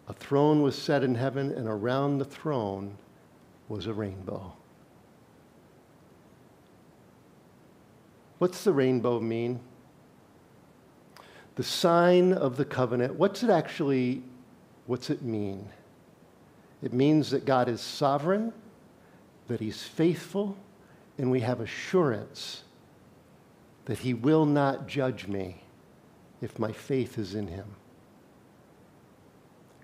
[0.07, 2.97] A throne was set in heaven, and around the throne
[3.67, 4.53] was a rainbow.
[8.37, 9.59] What's the rainbow mean?
[11.55, 13.15] The sign of the covenant.
[13.15, 14.23] What's it actually,
[14.87, 15.69] what's it mean?
[16.81, 18.51] It means that God is sovereign,
[19.47, 20.57] that He's faithful,
[21.17, 22.63] and we have assurance
[23.85, 25.61] that He will not judge me
[26.41, 27.65] if my faith is in Him.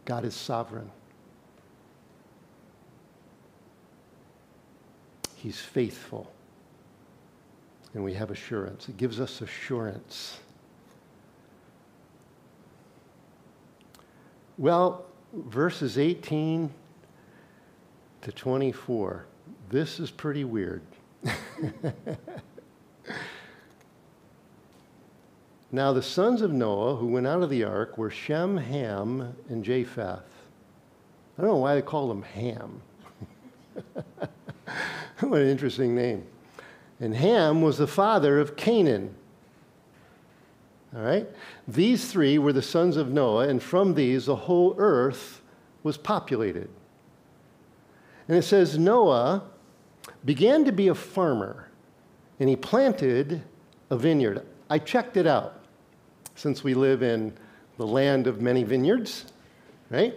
[0.06, 0.90] God is sovereign.
[5.36, 6.32] He's faithful.
[7.94, 8.90] And we have assurance.
[8.90, 10.40] It gives us assurance.
[14.60, 16.70] Well, verses 18
[18.24, 19.26] to 24.
[19.70, 20.82] This is pretty weird.
[25.72, 29.64] now, the sons of Noah who went out of the ark were Shem, Ham, and
[29.64, 30.26] Japheth.
[31.38, 32.82] I don't know why they call him Ham.
[35.22, 36.26] what an interesting name.
[37.00, 39.16] And Ham was the father of Canaan.
[40.96, 41.28] All right?
[41.68, 45.42] These three were the sons of Noah, and from these the whole earth
[45.84, 46.70] was populated.
[48.28, 49.44] And it says Noah
[50.26, 51.70] began to be a farmer,
[52.40, 53.42] and he planted
[53.90, 54.46] a vineyard.
[54.70, 55.64] I checked it out
[56.36, 57.34] since we live in
[57.78, 59.26] the land of many vineyards,
[59.90, 60.14] right?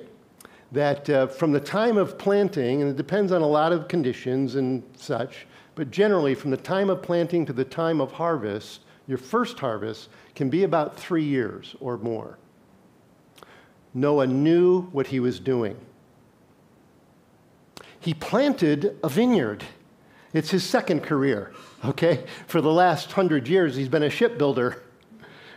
[0.72, 4.54] That uh, from the time of planting, and it depends on a lot of conditions
[4.54, 9.18] and such, but generally from the time of planting to the time of harvest, your
[9.18, 12.38] first harvest can be about three years or more.
[13.94, 15.76] Noah knew what he was doing
[18.02, 19.64] he planted a vineyard.
[20.32, 21.52] It's his second career,
[21.84, 22.24] okay?
[22.48, 24.82] For the last hundred years, he's been a shipbuilder.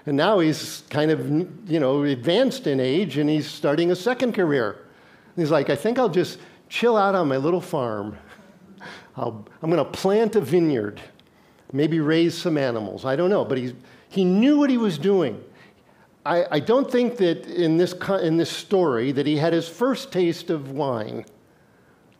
[0.06, 1.28] And now he's kind of,
[1.68, 4.86] you know, advanced in age and he's starting a second career.
[5.36, 6.38] He's like, I think I'll just
[6.70, 8.16] chill out on my little farm.
[9.16, 11.02] i am going to plant a vineyard,
[11.72, 13.06] maybe raise some animals.
[13.06, 13.46] I don't know.
[13.46, 13.74] But he's,
[14.10, 15.44] he knew what he was doing.
[16.26, 20.12] I, I don't think that in this, in this story that he had his first
[20.12, 21.26] taste of wine.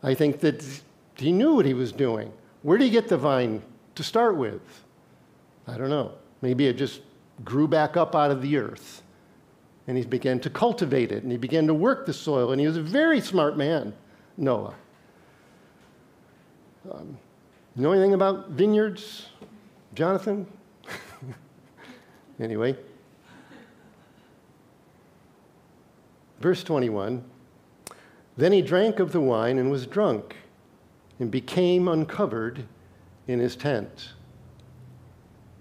[0.02, 0.64] I think that
[1.16, 2.32] he knew what he was doing.
[2.62, 3.62] Where did he get the vine
[3.96, 4.60] to start with?
[5.66, 6.12] I don't know.
[6.42, 7.00] Maybe it just
[7.44, 9.02] grew back up out of the earth.
[9.88, 12.52] And he began to cultivate it and he began to work the soil.
[12.52, 13.92] And he was a very smart man,
[14.36, 14.74] Noah.
[16.90, 17.18] Um,
[17.82, 19.28] know anything about vineyards,
[19.94, 20.46] Jonathan?
[22.40, 22.76] anyway.
[26.40, 27.24] Verse 21
[28.36, 30.36] then he drank of the wine and was drunk
[31.18, 32.64] and became uncovered
[33.26, 34.12] in his tent.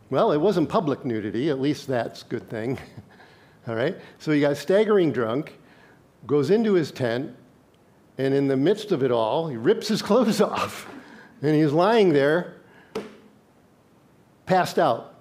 [0.10, 2.78] Well, it wasn't public nudity, at least that's a good thing.
[3.68, 3.96] All right?
[4.20, 5.58] So he got staggering drunk,
[6.28, 7.34] goes into his tent,
[8.18, 10.88] and in the midst of it all, he rips his clothes off.
[11.42, 12.56] And he's lying there,
[14.46, 15.16] passed out.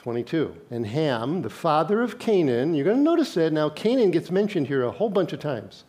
[0.00, 0.56] 22.
[0.70, 4.66] And Ham, the father of Canaan, you're going to notice that now Canaan gets mentioned
[4.66, 5.84] here a whole bunch of times.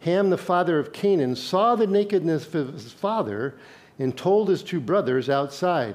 [0.00, 3.54] Ham, the father of Canaan, saw the nakedness of his father
[4.00, 5.94] and told his two brothers outside.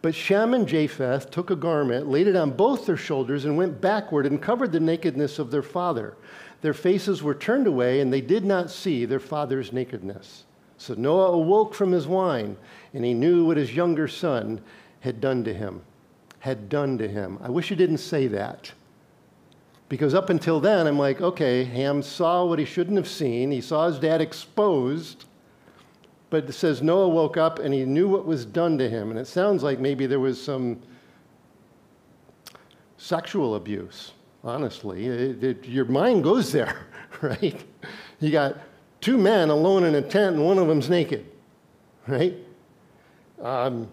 [0.00, 3.80] But Shem and Japheth took a garment, laid it on both their shoulders, and went
[3.80, 6.16] backward and covered the nakedness of their father.
[6.60, 10.44] Their faces were turned away, and they did not see their father's nakedness.
[10.76, 12.56] So Noah awoke from his wine,
[12.92, 14.60] and he knew what his younger son
[15.00, 15.82] had done to him
[16.40, 17.38] had done to him.
[17.42, 18.72] I wish you didn't say that.
[19.88, 23.50] Because up until then, I'm like, okay, Ham saw what he shouldn't have seen.
[23.50, 25.24] He saw his dad exposed.
[26.30, 29.10] But it says Noah woke up and he knew what was done to him.
[29.10, 30.78] And it sounds like maybe there was some
[32.98, 34.12] sexual abuse,
[34.48, 35.06] honestly.
[35.06, 36.86] It, it, your mind goes there,
[37.20, 37.62] right?
[38.18, 38.56] You got
[39.00, 41.26] two men alone in a tent and one of them's naked,
[42.06, 42.34] right?
[43.40, 43.88] Um,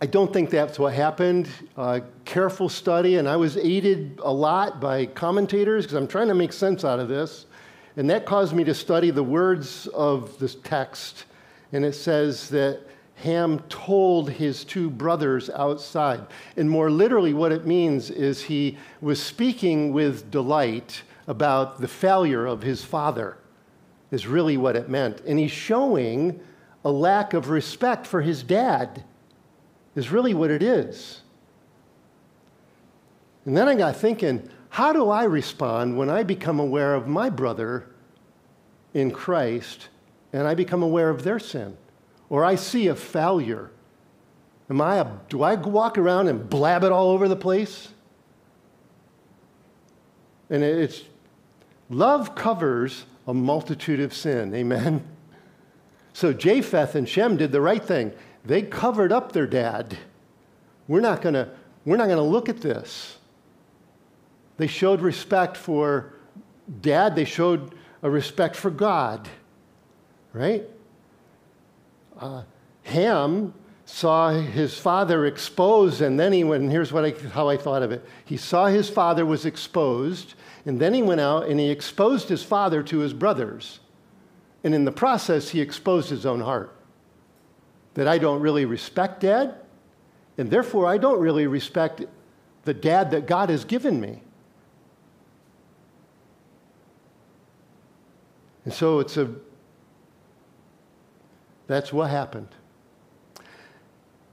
[0.00, 1.48] I don't think that's what happened.
[1.76, 6.34] Uh, careful study, and I was aided a lot by commentators because I'm trying to
[6.34, 7.46] make sense out of this.
[7.96, 11.24] And that caused me to study the words of this text.
[11.72, 12.80] And it says that
[13.18, 16.24] Ham told his two brothers outside.
[16.56, 22.46] And more literally, what it means is he was speaking with delight about the failure
[22.46, 23.38] of his father,
[24.10, 25.20] is really what it meant.
[25.26, 26.40] And he's showing
[26.84, 29.04] a lack of respect for his dad
[29.96, 31.22] is really what it is.
[33.44, 37.30] And then I got thinking, how do I respond when I become aware of my
[37.30, 37.86] brother
[38.94, 39.88] in Christ
[40.32, 41.76] and I become aware of their sin?
[42.30, 43.70] Or I see a failure,
[44.68, 47.88] am I a, do I walk around and blab it all over the place?
[50.50, 51.02] And it's
[51.90, 54.54] love covers a multitude of sin.
[54.54, 55.04] Amen.
[56.14, 58.12] So Japheth and Shem did the right thing.
[58.44, 59.98] They covered up their dad.
[60.88, 61.50] We're not going to
[61.84, 63.18] we're not going to look at this.
[64.56, 66.12] They showed respect for
[66.82, 69.28] dad, they showed a respect for God,
[70.32, 70.64] right?
[72.18, 72.42] Uh,
[72.84, 73.54] Ham
[73.84, 77.82] saw his father exposed, and then he went, and here's what I, how I thought
[77.82, 78.04] of it.
[78.24, 80.34] He saw his father was exposed,
[80.66, 83.80] and then he went out and he exposed his father to his brothers.
[84.62, 86.74] And in the process, he exposed his own heart.
[87.94, 89.54] That I don't really respect dad,
[90.36, 92.04] and therefore I don't really respect
[92.64, 94.22] the dad that God has given me.
[98.64, 99.30] And so it's a,
[101.68, 102.48] that's what happened.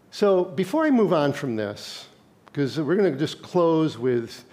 [0.09, 2.07] So before I move on from this,
[2.45, 4.45] because we're going to just close with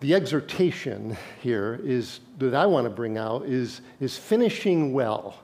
[0.00, 5.38] the exhortation here is that I want to bring out is, is finishing well,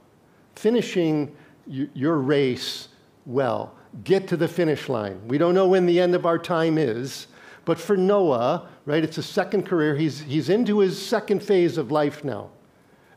[0.55, 2.89] finishing y- your race
[3.27, 3.75] well.
[4.05, 5.21] Get to the finish line.
[5.29, 7.27] We don't know when the end of our time is,
[7.67, 9.95] but for Noah, right, it's a second career.
[9.95, 12.49] He's, he's into his second phase of life now.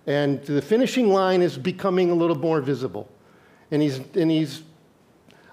[0.06, 3.10] And the finishing line is becoming a little more visible.
[3.72, 4.64] And he's, and he's,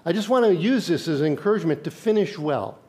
[0.05, 2.79] I just want to use this as encouragement to finish well.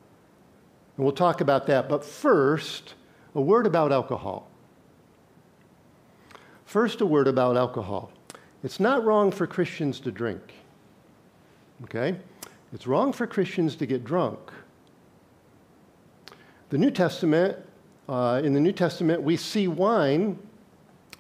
[0.97, 1.89] And we'll talk about that.
[1.89, 2.95] But first,
[3.35, 4.49] a word about alcohol.
[6.65, 8.11] First, a word about alcohol.
[8.63, 10.55] It's not wrong for Christians to drink.
[11.85, 12.17] Okay?
[12.73, 14.39] It's wrong for Christians to get drunk.
[16.71, 17.57] The New Testament,
[18.09, 20.39] uh, in the New Testament, we see wine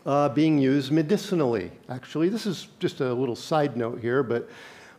[0.08, 1.70] uh, being used medicinally.
[1.90, 4.48] Actually, this is just a little side note here, but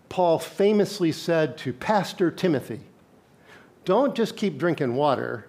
[0.07, 2.81] Paul famously said to Pastor Timothy,
[3.85, 5.47] Don't just keep drinking water,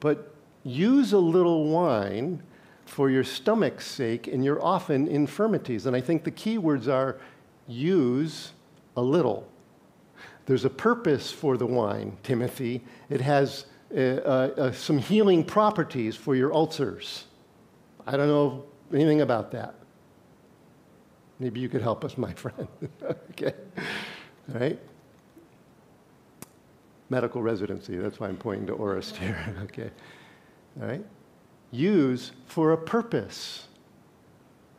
[0.00, 0.34] but
[0.64, 2.42] use a little wine
[2.84, 5.86] for your stomach's sake and your often infirmities.
[5.86, 7.16] And I think the key words are
[7.66, 8.52] use
[8.98, 9.48] a little.
[10.44, 12.82] There's a purpose for the wine, Timothy.
[13.08, 13.64] It has
[13.96, 17.24] uh, uh, uh, some healing properties for your ulcers.
[18.06, 19.74] I don't know anything about that.
[21.38, 22.68] Maybe you could help us, my friend.
[23.30, 23.54] okay.
[24.52, 24.78] All right.
[27.10, 29.54] Medical residency, that's why I'm pointing to Orist here.
[29.64, 29.90] okay.
[30.80, 31.04] All right.
[31.70, 33.66] Use for a purpose,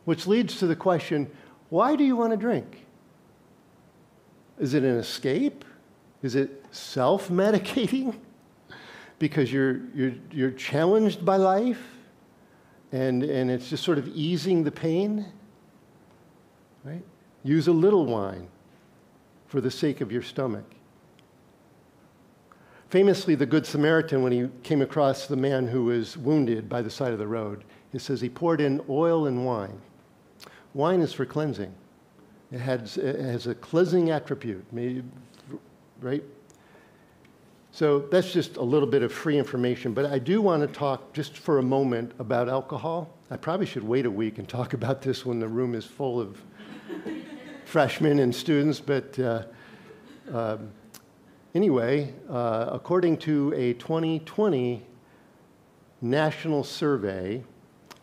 [0.04, 1.30] which leads to the question
[1.70, 2.86] why do you want to drink?
[4.58, 5.64] Is it an escape?
[6.22, 8.16] Is it self medicating?
[9.18, 11.93] because you're, you're, you're challenged by life?
[12.94, 15.26] And, and it's just sort of easing the pain,
[16.84, 17.02] right?
[17.42, 18.46] Use a little wine
[19.48, 20.64] for the sake of your stomach.
[22.90, 26.90] Famously, the Good Samaritan, when he came across the man who was wounded by the
[26.90, 29.80] side of the road, he says he poured in oil and wine.
[30.72, 31.74] Wine is for cleansing.
[32.52, 34.64] It has, it has a cleansing attribute,
[36.00, 36.22] right?
[37.74, 41.12] So that's just a little bit of free information, but I do want to talk
[41.12, 43.10] just for a moment about alcohol.
[43.32, 46.20] I probably should wait a week and talk about this when the room is full
[46.20, 46.40] of
[47.64, 49.42] freshmen and students, but uh,
[50.32, 50.58] uh,
[51.56, 54.80] anyway, uh, according to a 2020
[56.00, 57.42] national survey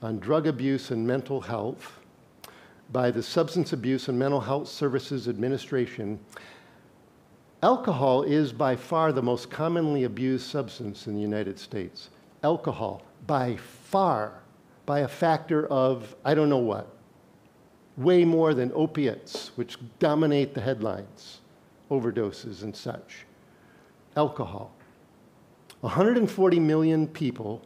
[0.02, 1.98] on drug abuse and mental health
[2.92, 6.20] by the Substance Abuse and Mental Health Services Administration,
[7.64, 12.10] Alcohol is by far the most commonly abused substance in the United States.
[12.44, 14.42] Alcohol, by far,
[14.88, 16.88] by a factor of I don't know what,
[17.98, 21.42] way more than opiates, which dominate the headlines,
[21.92, 23.26] overdoses and such.
[24.16, 24.72] Alcohol.
[25.82, 27.62] 140 million people,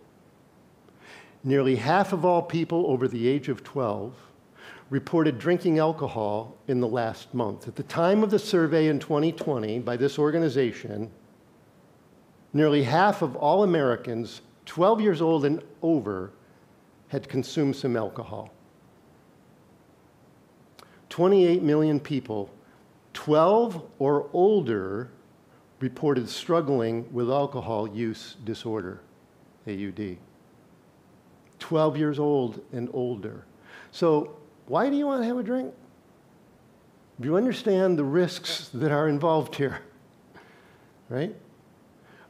[1.44, 4.14] nearly half of all people over the age of 12,
[4.90, 7.68] reported drinking alcohol in the last month.
[7.68, 11.10] At the time of the survey in 2020 by this organization,
[12.54, 16.32] nearly half of all Americans 12 years old and over
[17.08, 18.52] had consumed some alcohol.
[21.10, 22.50] 28 million people
[23.14, 25.10] 12 or older
[25.80, 29.02] reported struggling with alcohol use disorder,
[29.68, 30.18] AUD.
[31.60, 33.46] 12 years old and older.
[33.92, 34.36] So
[34.68, 35.74] why do you want to have a drink?
[37.20, 39.80] Do you understand the risks that are involved here?
[41.08, 41.36] Right?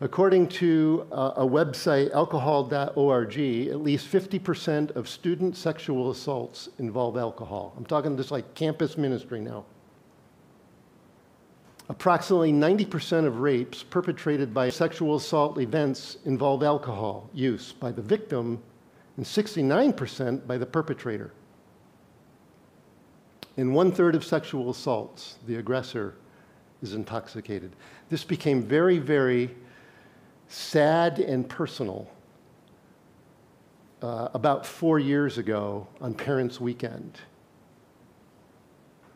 [0.01, 7.73] According to a, a website, alcohol.org, at least 50% of student sexual assaults involve alcohol.
[7.77, 9.63] I'm talking just like campus ministry now.
[11.87, 18.61] Approximately 90% of rapes perpetrated by sexual assault events involve alcohol use by the victim
[19.15, 21.31] and 69% by the perpetrator.
[23.57, 26.15] In one third of sexual assaults, the aggressor
[26.81, 27.75] is intoxicated.
[28.09, 29.55] This became very, very
[30.47, 32.09] sad and personal
[34.01, 37.19] uh, about four years ago on Parents' Weekend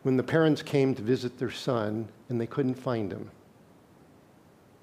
[0.02, 3.30] when the parents came to visit their son and they couldn't find him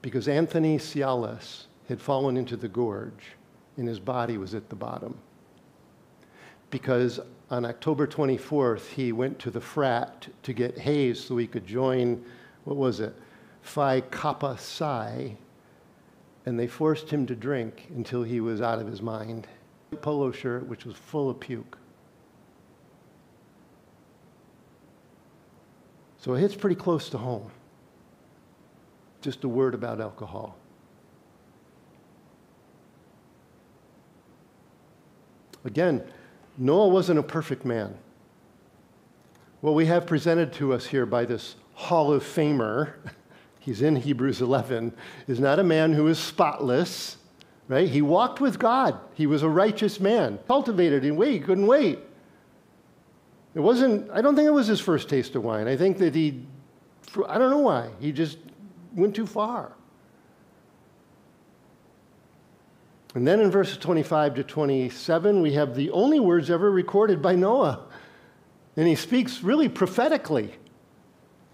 [0.01, 3.33] because Anthony Tsialas had fallen into the gorge
[3.77, 5.17] and his body was at the bottom.
[6.69, 7.19] Because
[7.49, 12.23] on October 24th, he went to the frat to get haze so he could join,
[12.65, 13.15] what was it,
[13.61, 15.35] Phi Kappa Psi,
[16.45, 19.47] and they forced him to drink until he was out of his mind.
[20.01, 21.77] Polo shirt, which was full of puke.
[26.17, 27.49] So it hits pretty close to home.
[29.21, 30.57] Just a word about alcohol.
[35.63, 36.03] Again,
[36.57, 37.95] Noah wasn't a perfect man.
[39.61, 42.93] What we have presented to us here by this Hall of Famer,
[43.59, 44.93] he's in Hebrews 11,
[45.27, 47.17] is not a man who is spotless,
[47.67, 47.87] right?
[47.87, 48.99] He walked with God.
[49.13, 51.99] He was a righteous man, cultivated in way, he couldn't wait.
[53.53, 55.67] It wasn't, I don't think it was his first taste of wine.
[55.67, 56.45] I think that he,
[57.27, 58.37] I don't know why, he just
[58.95, 59.73] went too far.
[63.17, 67.33] And then in verses 25 to 27, we have the only words ever recorded by
[67.33, 67.87] Noah.
[68.75, 70.53] And he speaks really prophetically,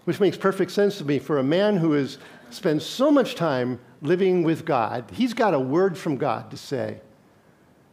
[0.04, 2.18] which makes perfect sense to me for a man who has
[2.50, 5.10] spent so much time living with God.
[5.10, 7.00] He's got a word from God to say.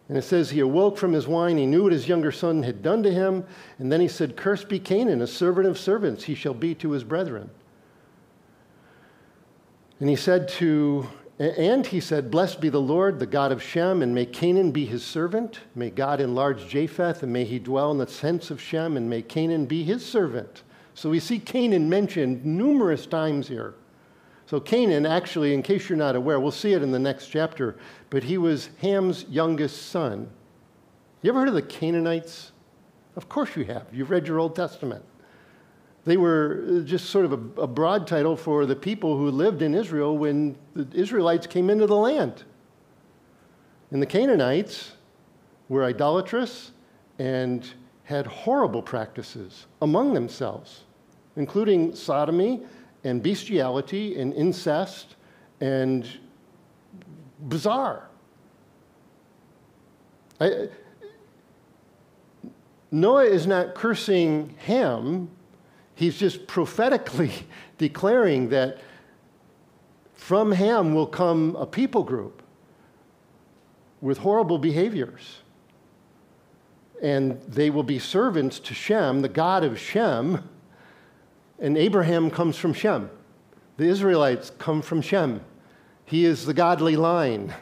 [0.09, 1.57] And it says he awoke from his wine.
[1.57, 3.45] He knew what his younger son had done to him.
[3.80, 6.91] And then he said, Cursed be Canaan, a servant of servants, he shall be to
[6.91, 7.49] his brethren.
[10.01, 11.07] And he said to,
[11.39, 14.86] and he said, Blessed be the Lord, the God of Shem, and may Canaan be
[14.86, 15.59] his servant.
[15.73, 19.21] May God enlarge Japheth, and may he dwell in the tents of Shem, and may
[19.21, 20.63] Canaan be his servant.
[20.93, 23.73] So we see Canaan mentioned numerous times here.
[24.45, 27.77] So Canaan, actually, in case you're not aware, we'll see it in the next chapter,
[28.09, 30.29] but he was Ham's youngest son.
[31.21, 32.51] You ever heard of the Canaanites?
[33.15, 33.88] Of course you have.
[33.93, 35.05] You've read your Old Testament.
[36.04, 39.62] They were uh, just sort of a, a broad title for the people who lived
[39.62, 42.43] in Israel when the Israelites came into the land.
[43.91, 44.93] And the Canaanites
[45.70, 46.72] were idolatrous
[47.20, 47.68] and
[48.04, 50.84] had horrible practices among themselves,
[51.36, 52.62] including sodomy
[53.04, 55.16] and bestiality and incest
[55.60, 56.08] and
[57.47, 58.10] bizarre.
[60.39, 60.70] I,
[62.91, 65.30] Noah is not cursing Ham,
[65.96, 67.32] he's just prophetically
[67.78, 68.80] declaring that
[70.14, 72.42] from Ham will come a people group
[74.02, 75.39] with horrible behaviors.
[77.02, 80.48] And they will be servants to Shem, the God of Shem,
[81.60, 83.10] and Abraham comes from Shem.
[83.78, 85.42] The Israelites come from Shem.
[86.06, 87.54] He is the godly line,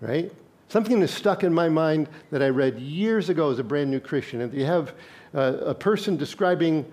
[0.00, 0.32] right?
[0.68, 4.00] Something that stuck in my mind that I read years ago as a brand new
[4.00, 4.40] Christian.
[4.40, 4.94] And you have
[5.34, 6.90] uh, a person describing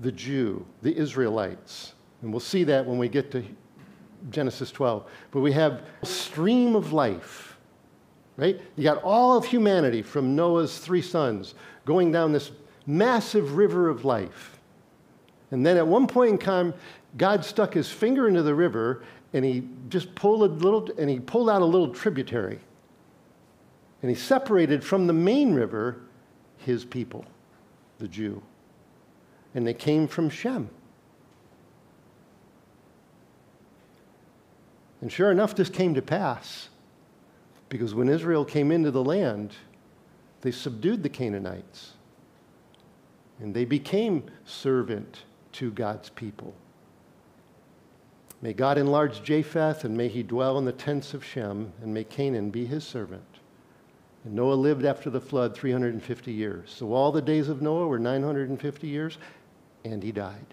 [0.00, 1.94] the Jew, the Israelites.
[2.22, 3.44] And we'll see that when we get to
[4.30, 5.04] Genesis 12.
[5.30, 7.56] But we have a stream of life,
[8.36, 8.60] right?
[8.76, 12.50] You got all of humanity from Noah's three sons going down this
[12.86, 14.58] massive river of life.
[15.50, 16.74] And then at one point in time,
[17.16, 21.20] God stuck his finger into the river and he just pulled a little, and he
[21.20, 22.58] pulled out a little tributary.
[24.02, 26.00] And he separated from the main river
[26.58, 27.24] his people,
[27.98, 28.42] the Jew.
[29.54, 30.70] And they came from Shem.
[35.00, 36.68] And sure enough, this came to pass
[37.68, 39.54] because when Israel came into the land,
[40.42, 41.94] they subdued the Canaanites
[43.40, 45.22] and they became servant
[45.52, 46.54] to God's people.
[48.42, 52.04] May God enlarge Japheth, and may he dwell in the tents of Shem, and may
[52.04, 53.22] Canaan be his servant.
[54.24, 56.70] And Noah lived after the flood 350 years.
[56.70, 59.18] So all the days of Noah were 950 years,
[59.84, 60.46] and he died.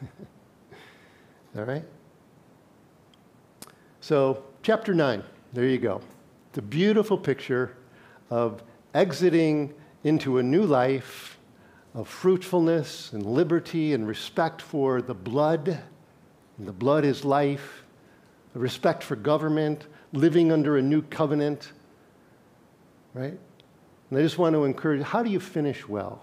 [1.56, 1.84] all right?
[4.00, 6.00] So, chapter 9, there you go.
[6.54, 7.76] The beautiful picture
[8.30, 8.62] of
[8.94, 11.38] exiting into a new life
[11.94, 15.80] of fruitfulness and liberty and respect for the blood.
[16.58, 17.84] And the blood is life,
[18.54, 21.72] a respect for government, living under a new covenant,
[23.14, 23.38] right?
[24.10, 26.22] And I just want to encourage how do you finish well?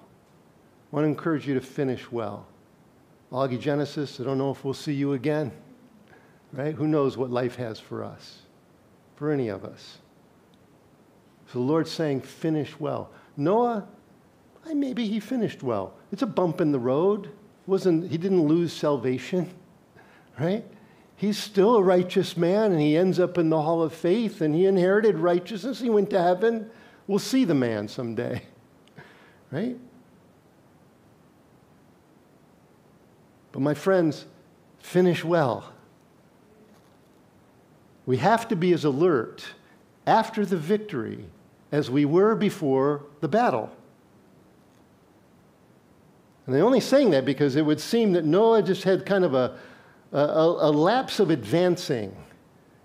[0.91, 2.47] I want to encourage you to finish well.
[3.31, 5.51] Genesis, I don't know if we'll see you again.
[6.51, 6.73] Right?
[6.73, 8.39] Who knows what life has for us,
[9.15, 9.99] for any of us.
[11.47, 13.11] So the Lord's saying, finish well.
[13.37, 13.87] Noah,
[14.73, 15.93] maybe he finished well.
[16.11, 17.29] It's a bump in the road.
[17.67, 19.51] Wasn't, he didn't lose salvation,
[20.39, 20.65] right?
[21.15, 24.55] He's still a righteous man and he ends up in the hall of faith and
[24.55, 25.79] he inherited righteousness.
[25.79, 26.71] He went to heaven.
[27.07, 28.41] We'll see the man someday,
[29.51, 29.77] right?
[33.51, 34.25] But my friends,
[34.79, 35.73] finish well.
[38.05, 39.45] We have to be as alert
[40.07, 41.25] after the victory
[41.71, 43.69] as we were before the battle.
[46.45, 49.35] And they're only saying that because it would seem that Noah just had kind of
[49.35, 49.59] a,
[50.11, 52.15] a, a, lapse of advancing.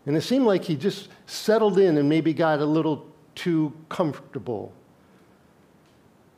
[0.05, 4.75] And it seemed like he just settled in and maybe got a little too comfortable.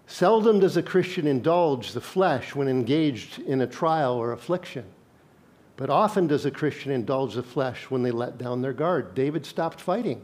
[0.07, 4.85] Seldom does a Christian indulge the flesh when engaged in a trial or affliction.
[5.77, 9.15] But often does a Christian indulge the flesh when they let down their guard.
[9.15, 10.23] David stopped fighting.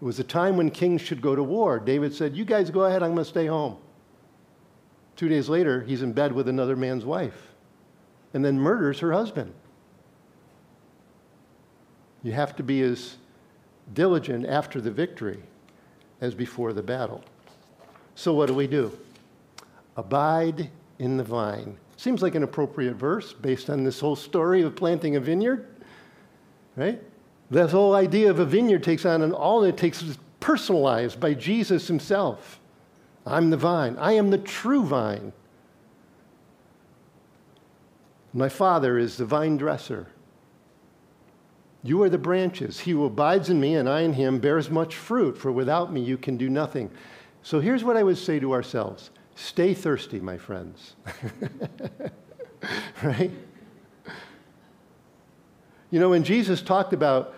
[0.00, 1.78] It was a time when kings should go to war.
[1.78, 3.78] David said, You guys go ahead, I'm going to stay home.
[5.16, 7.48] Two days later, he's in bed with another man's wife
[8.32, 9.52] and then murders her husband.
[12.22, 13.16] You have to be as
[13.92, 15.42] diligent after the victory
[16.20, 17.24] as before the battle.
[18.14, 18.96] So, what do we do?
[19.96, 21.76] Abide in the vine.
[21.96, 25.66] Seems like an appropriate verse based on this whole story of planting a vineyard,
[26.76, 27.02] right?
[27.50, 31.34] This whole idea of a vineyard takes on an all it takes is personalized by
[31.34, 32.60] Jesus himself.
[33.26, 33.96] I'm the vine.
[33.98, 35.32] I am the true vine.
[38.32, 40.06] My Father is the vine dresser.
[41.82, 42.80] You are the branches.
[42.80, 46.00] He who abides in me and I in him bears much fruit, for without me
[46.00, 46.90] you can do nothing.
[47.42, 50.94] So here's what I would say to ourselves stay thirsty, my friends.
[53.02, 53.30] right?
[55.90, 57.34] You know, when Jesus talked about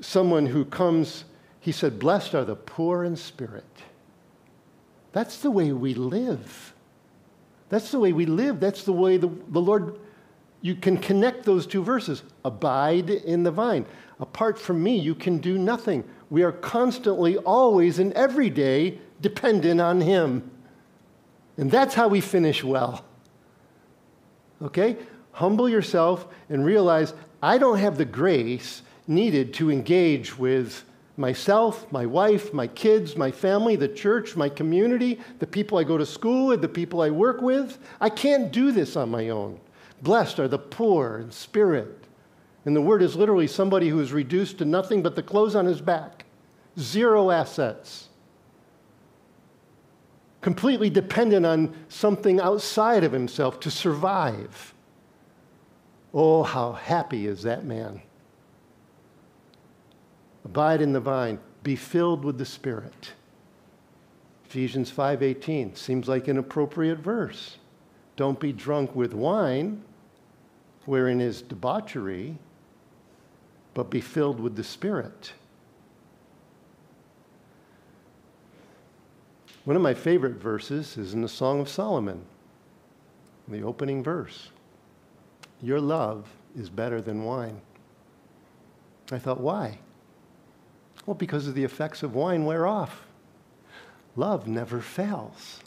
[0.00, 1.24] someone who comes,
[1.60, 3.64] he said, Blessed are the poor in spirit.
[5.12, 6.74] That's the way we live.
[7.68, 8.60] That's the way we live.
[8.60, 9.98] That's the way the, the Lord,
[10.60, 12.22] you can connect those two verses.
[12.44, 13.86] Abide in the vine.
[14.20, 16.04] Apart from me, you can do nothing.
[16.28, 20.50] We are constantly, always, and every day dependent on Him.
[21.56, 23.04] And that's how we finish well.
[24.62, 24.96] Okay?
[25.32, 30.84] Humble yourself and realize I don't have the grace needed to engage with
[31.16, 35.96] myself, my wife, my kids, my family, the church, my community, the people I go
[35.96, 37.78] to school with, the people I work with.
[38.00, 39.58] I can't do this on my own.
[40.02, 42.04] Blessed are the poor in spirit.
[42.64, 45.66] And the word is literally somebody who is reduced to nothing but the clothes on
[45.66, 46.24] his back,
[46.78, 48.05] zero assets,
[50.46, 54.72] completely dependent on something outside of himself to survive.
[56.14, 58.00] Oh, how happy is that man!
[60.44, 63.14] Abide in the vine, be filled with the Spirit.
[64.44, 67.58] Ephesians 5:18 seems like an appropriate verse.
[68.14, 69.82] Don't be drunk with wine,
[70.84, 72.38] wherein is debauchery,
[73.74, 75.32] but be filled with the Spirit.
[79.66, 82.24] One of my favorite verses is in the Song of Solomon,
[83.48, 84.50] the opening verse.
[85.60, 87.60] Your love is better than wine.
[89.10, 89.80] I thought, why?
[91.04, 93.06] Well, because of the effects of wine wear off.
[94.14, 95.58] Love never fails.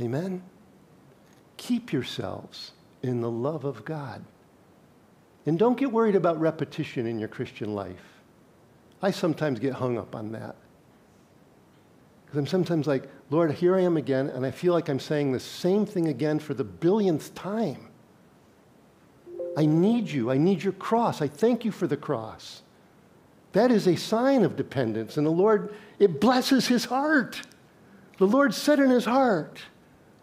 [0.00, 0.40] Amen?
[1.56, 2.70] Keep yourselves
[3.02, 4.24] in the love of God.
[5.46, 8.20] And don't get worried about repetition in your Christian life.
[9.02, 10.54] I sometimes get hung up on that.
[12.34, 15.30] Because I'm sometimes like, Lord, here I am again, and I feel like I'm saying
[15.30, 17.86] the same thing again for the billionth time.
[19.56, 20.32] I need you.
[20.32, 21.22] I need your cross.
[21.22, 22.62] I thank you for the cross.
[23.52, 25.16] That is a sign of dependence.
[25.16, 27.42] And the Lord, it blesses his heart.
[28.18, 29.60] The Lord said in his heart,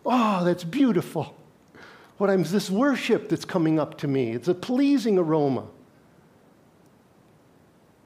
[0.06, 1.34] Oh, that's beautiful.
[2.18, 4.32] What I'm this worship that's coming up to me.
[4.32, 5.66] It's a pleasing aroma.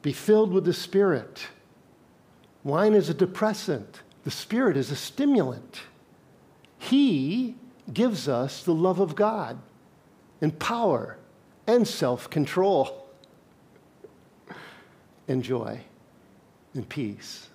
[0.04, 1.48] Be filled with the Spirit.
[2.66, 5.82] Wine is a depressant, the Spirit is a stimulant.
[6.80, 7.56] He
[7.94, 9.60] gives us the love of God
[10.42, 11.18] and power
[11.68, 13.08] and self control
[15.28, 15.80] and joy
[16.74, 17.50] and peace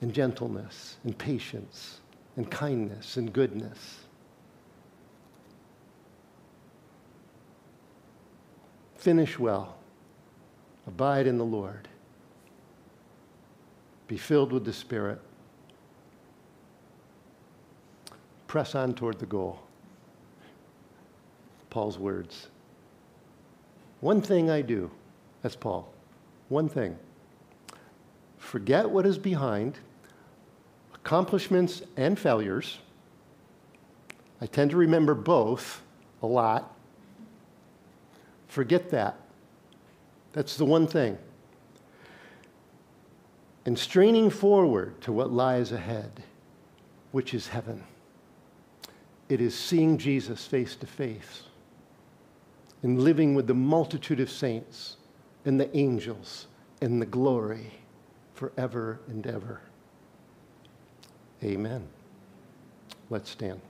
[0.00, 1.98] and gentleness and patience
[2.36, 3.98] and kindness and goodness.
[8.94, 9.74] Finish well.
[10.86, 11.88] Abide in the Lord.
[14.12, 15.18] Be filled with the Spirit.
[18.46, 19.58] Press on toward the goal.
[21.70, 22.48] Paul's words.
[24.00, 24.90] One thing I do,
[25.40, 25.90] that's Paul.
[26.50, 26.98] One thing.
[28.36, 29.78] Forget what is behind,
[30.94, 32.80] accomplishments and failures.
[34.42, 35.80] I tend to remember both
[36.22, 36.76] a lot.
[38.46, 39.16] Forget that.
[40.34, 41.16] That's the one thing.
[43.64, 46.24] And straining forward to what lies ahead,
[47.12, 47.84] which is heaven.
[49.28, 51.44] It is seeing Jesus face to face
[52.82, 54.96] and living with the multitude of saints
[55.44, 56.48] and the angels
[56.80, 57.70] and the glory
[58.34, 59.60] forever and ever.
[61.44, 61.86] Amen.
[63.10, 63.60] Let's stand.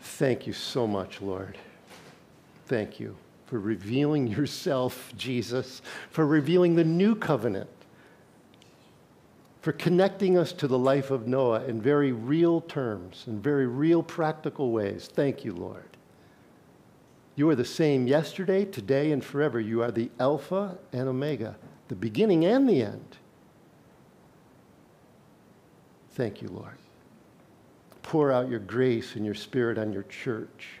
[0.00, 1.58] Thank you so much, Lord.
[2.66, 3.16] Thank you
[3.54, 5.80] for revealing yourself, Jesus,
[6.10, 7.70] for revealing the new covenant,
[9.62, 14.02] for connecting us to the life of Noah in very real terms, in very real
[14.02, 15.08] practical ways.
[15.12, 15.96] Thank you, Lord.
[17.36, 19.60] You are the same yesterday, today, and forever.
[19.60, 21.54] You are the Alpha and Omega,
[21.86, 23.18] the beginning and the end.
[26.10, 26.76] Thank you, Lord.
[28.02, 30.80] Pour out your grace and your spirit on your church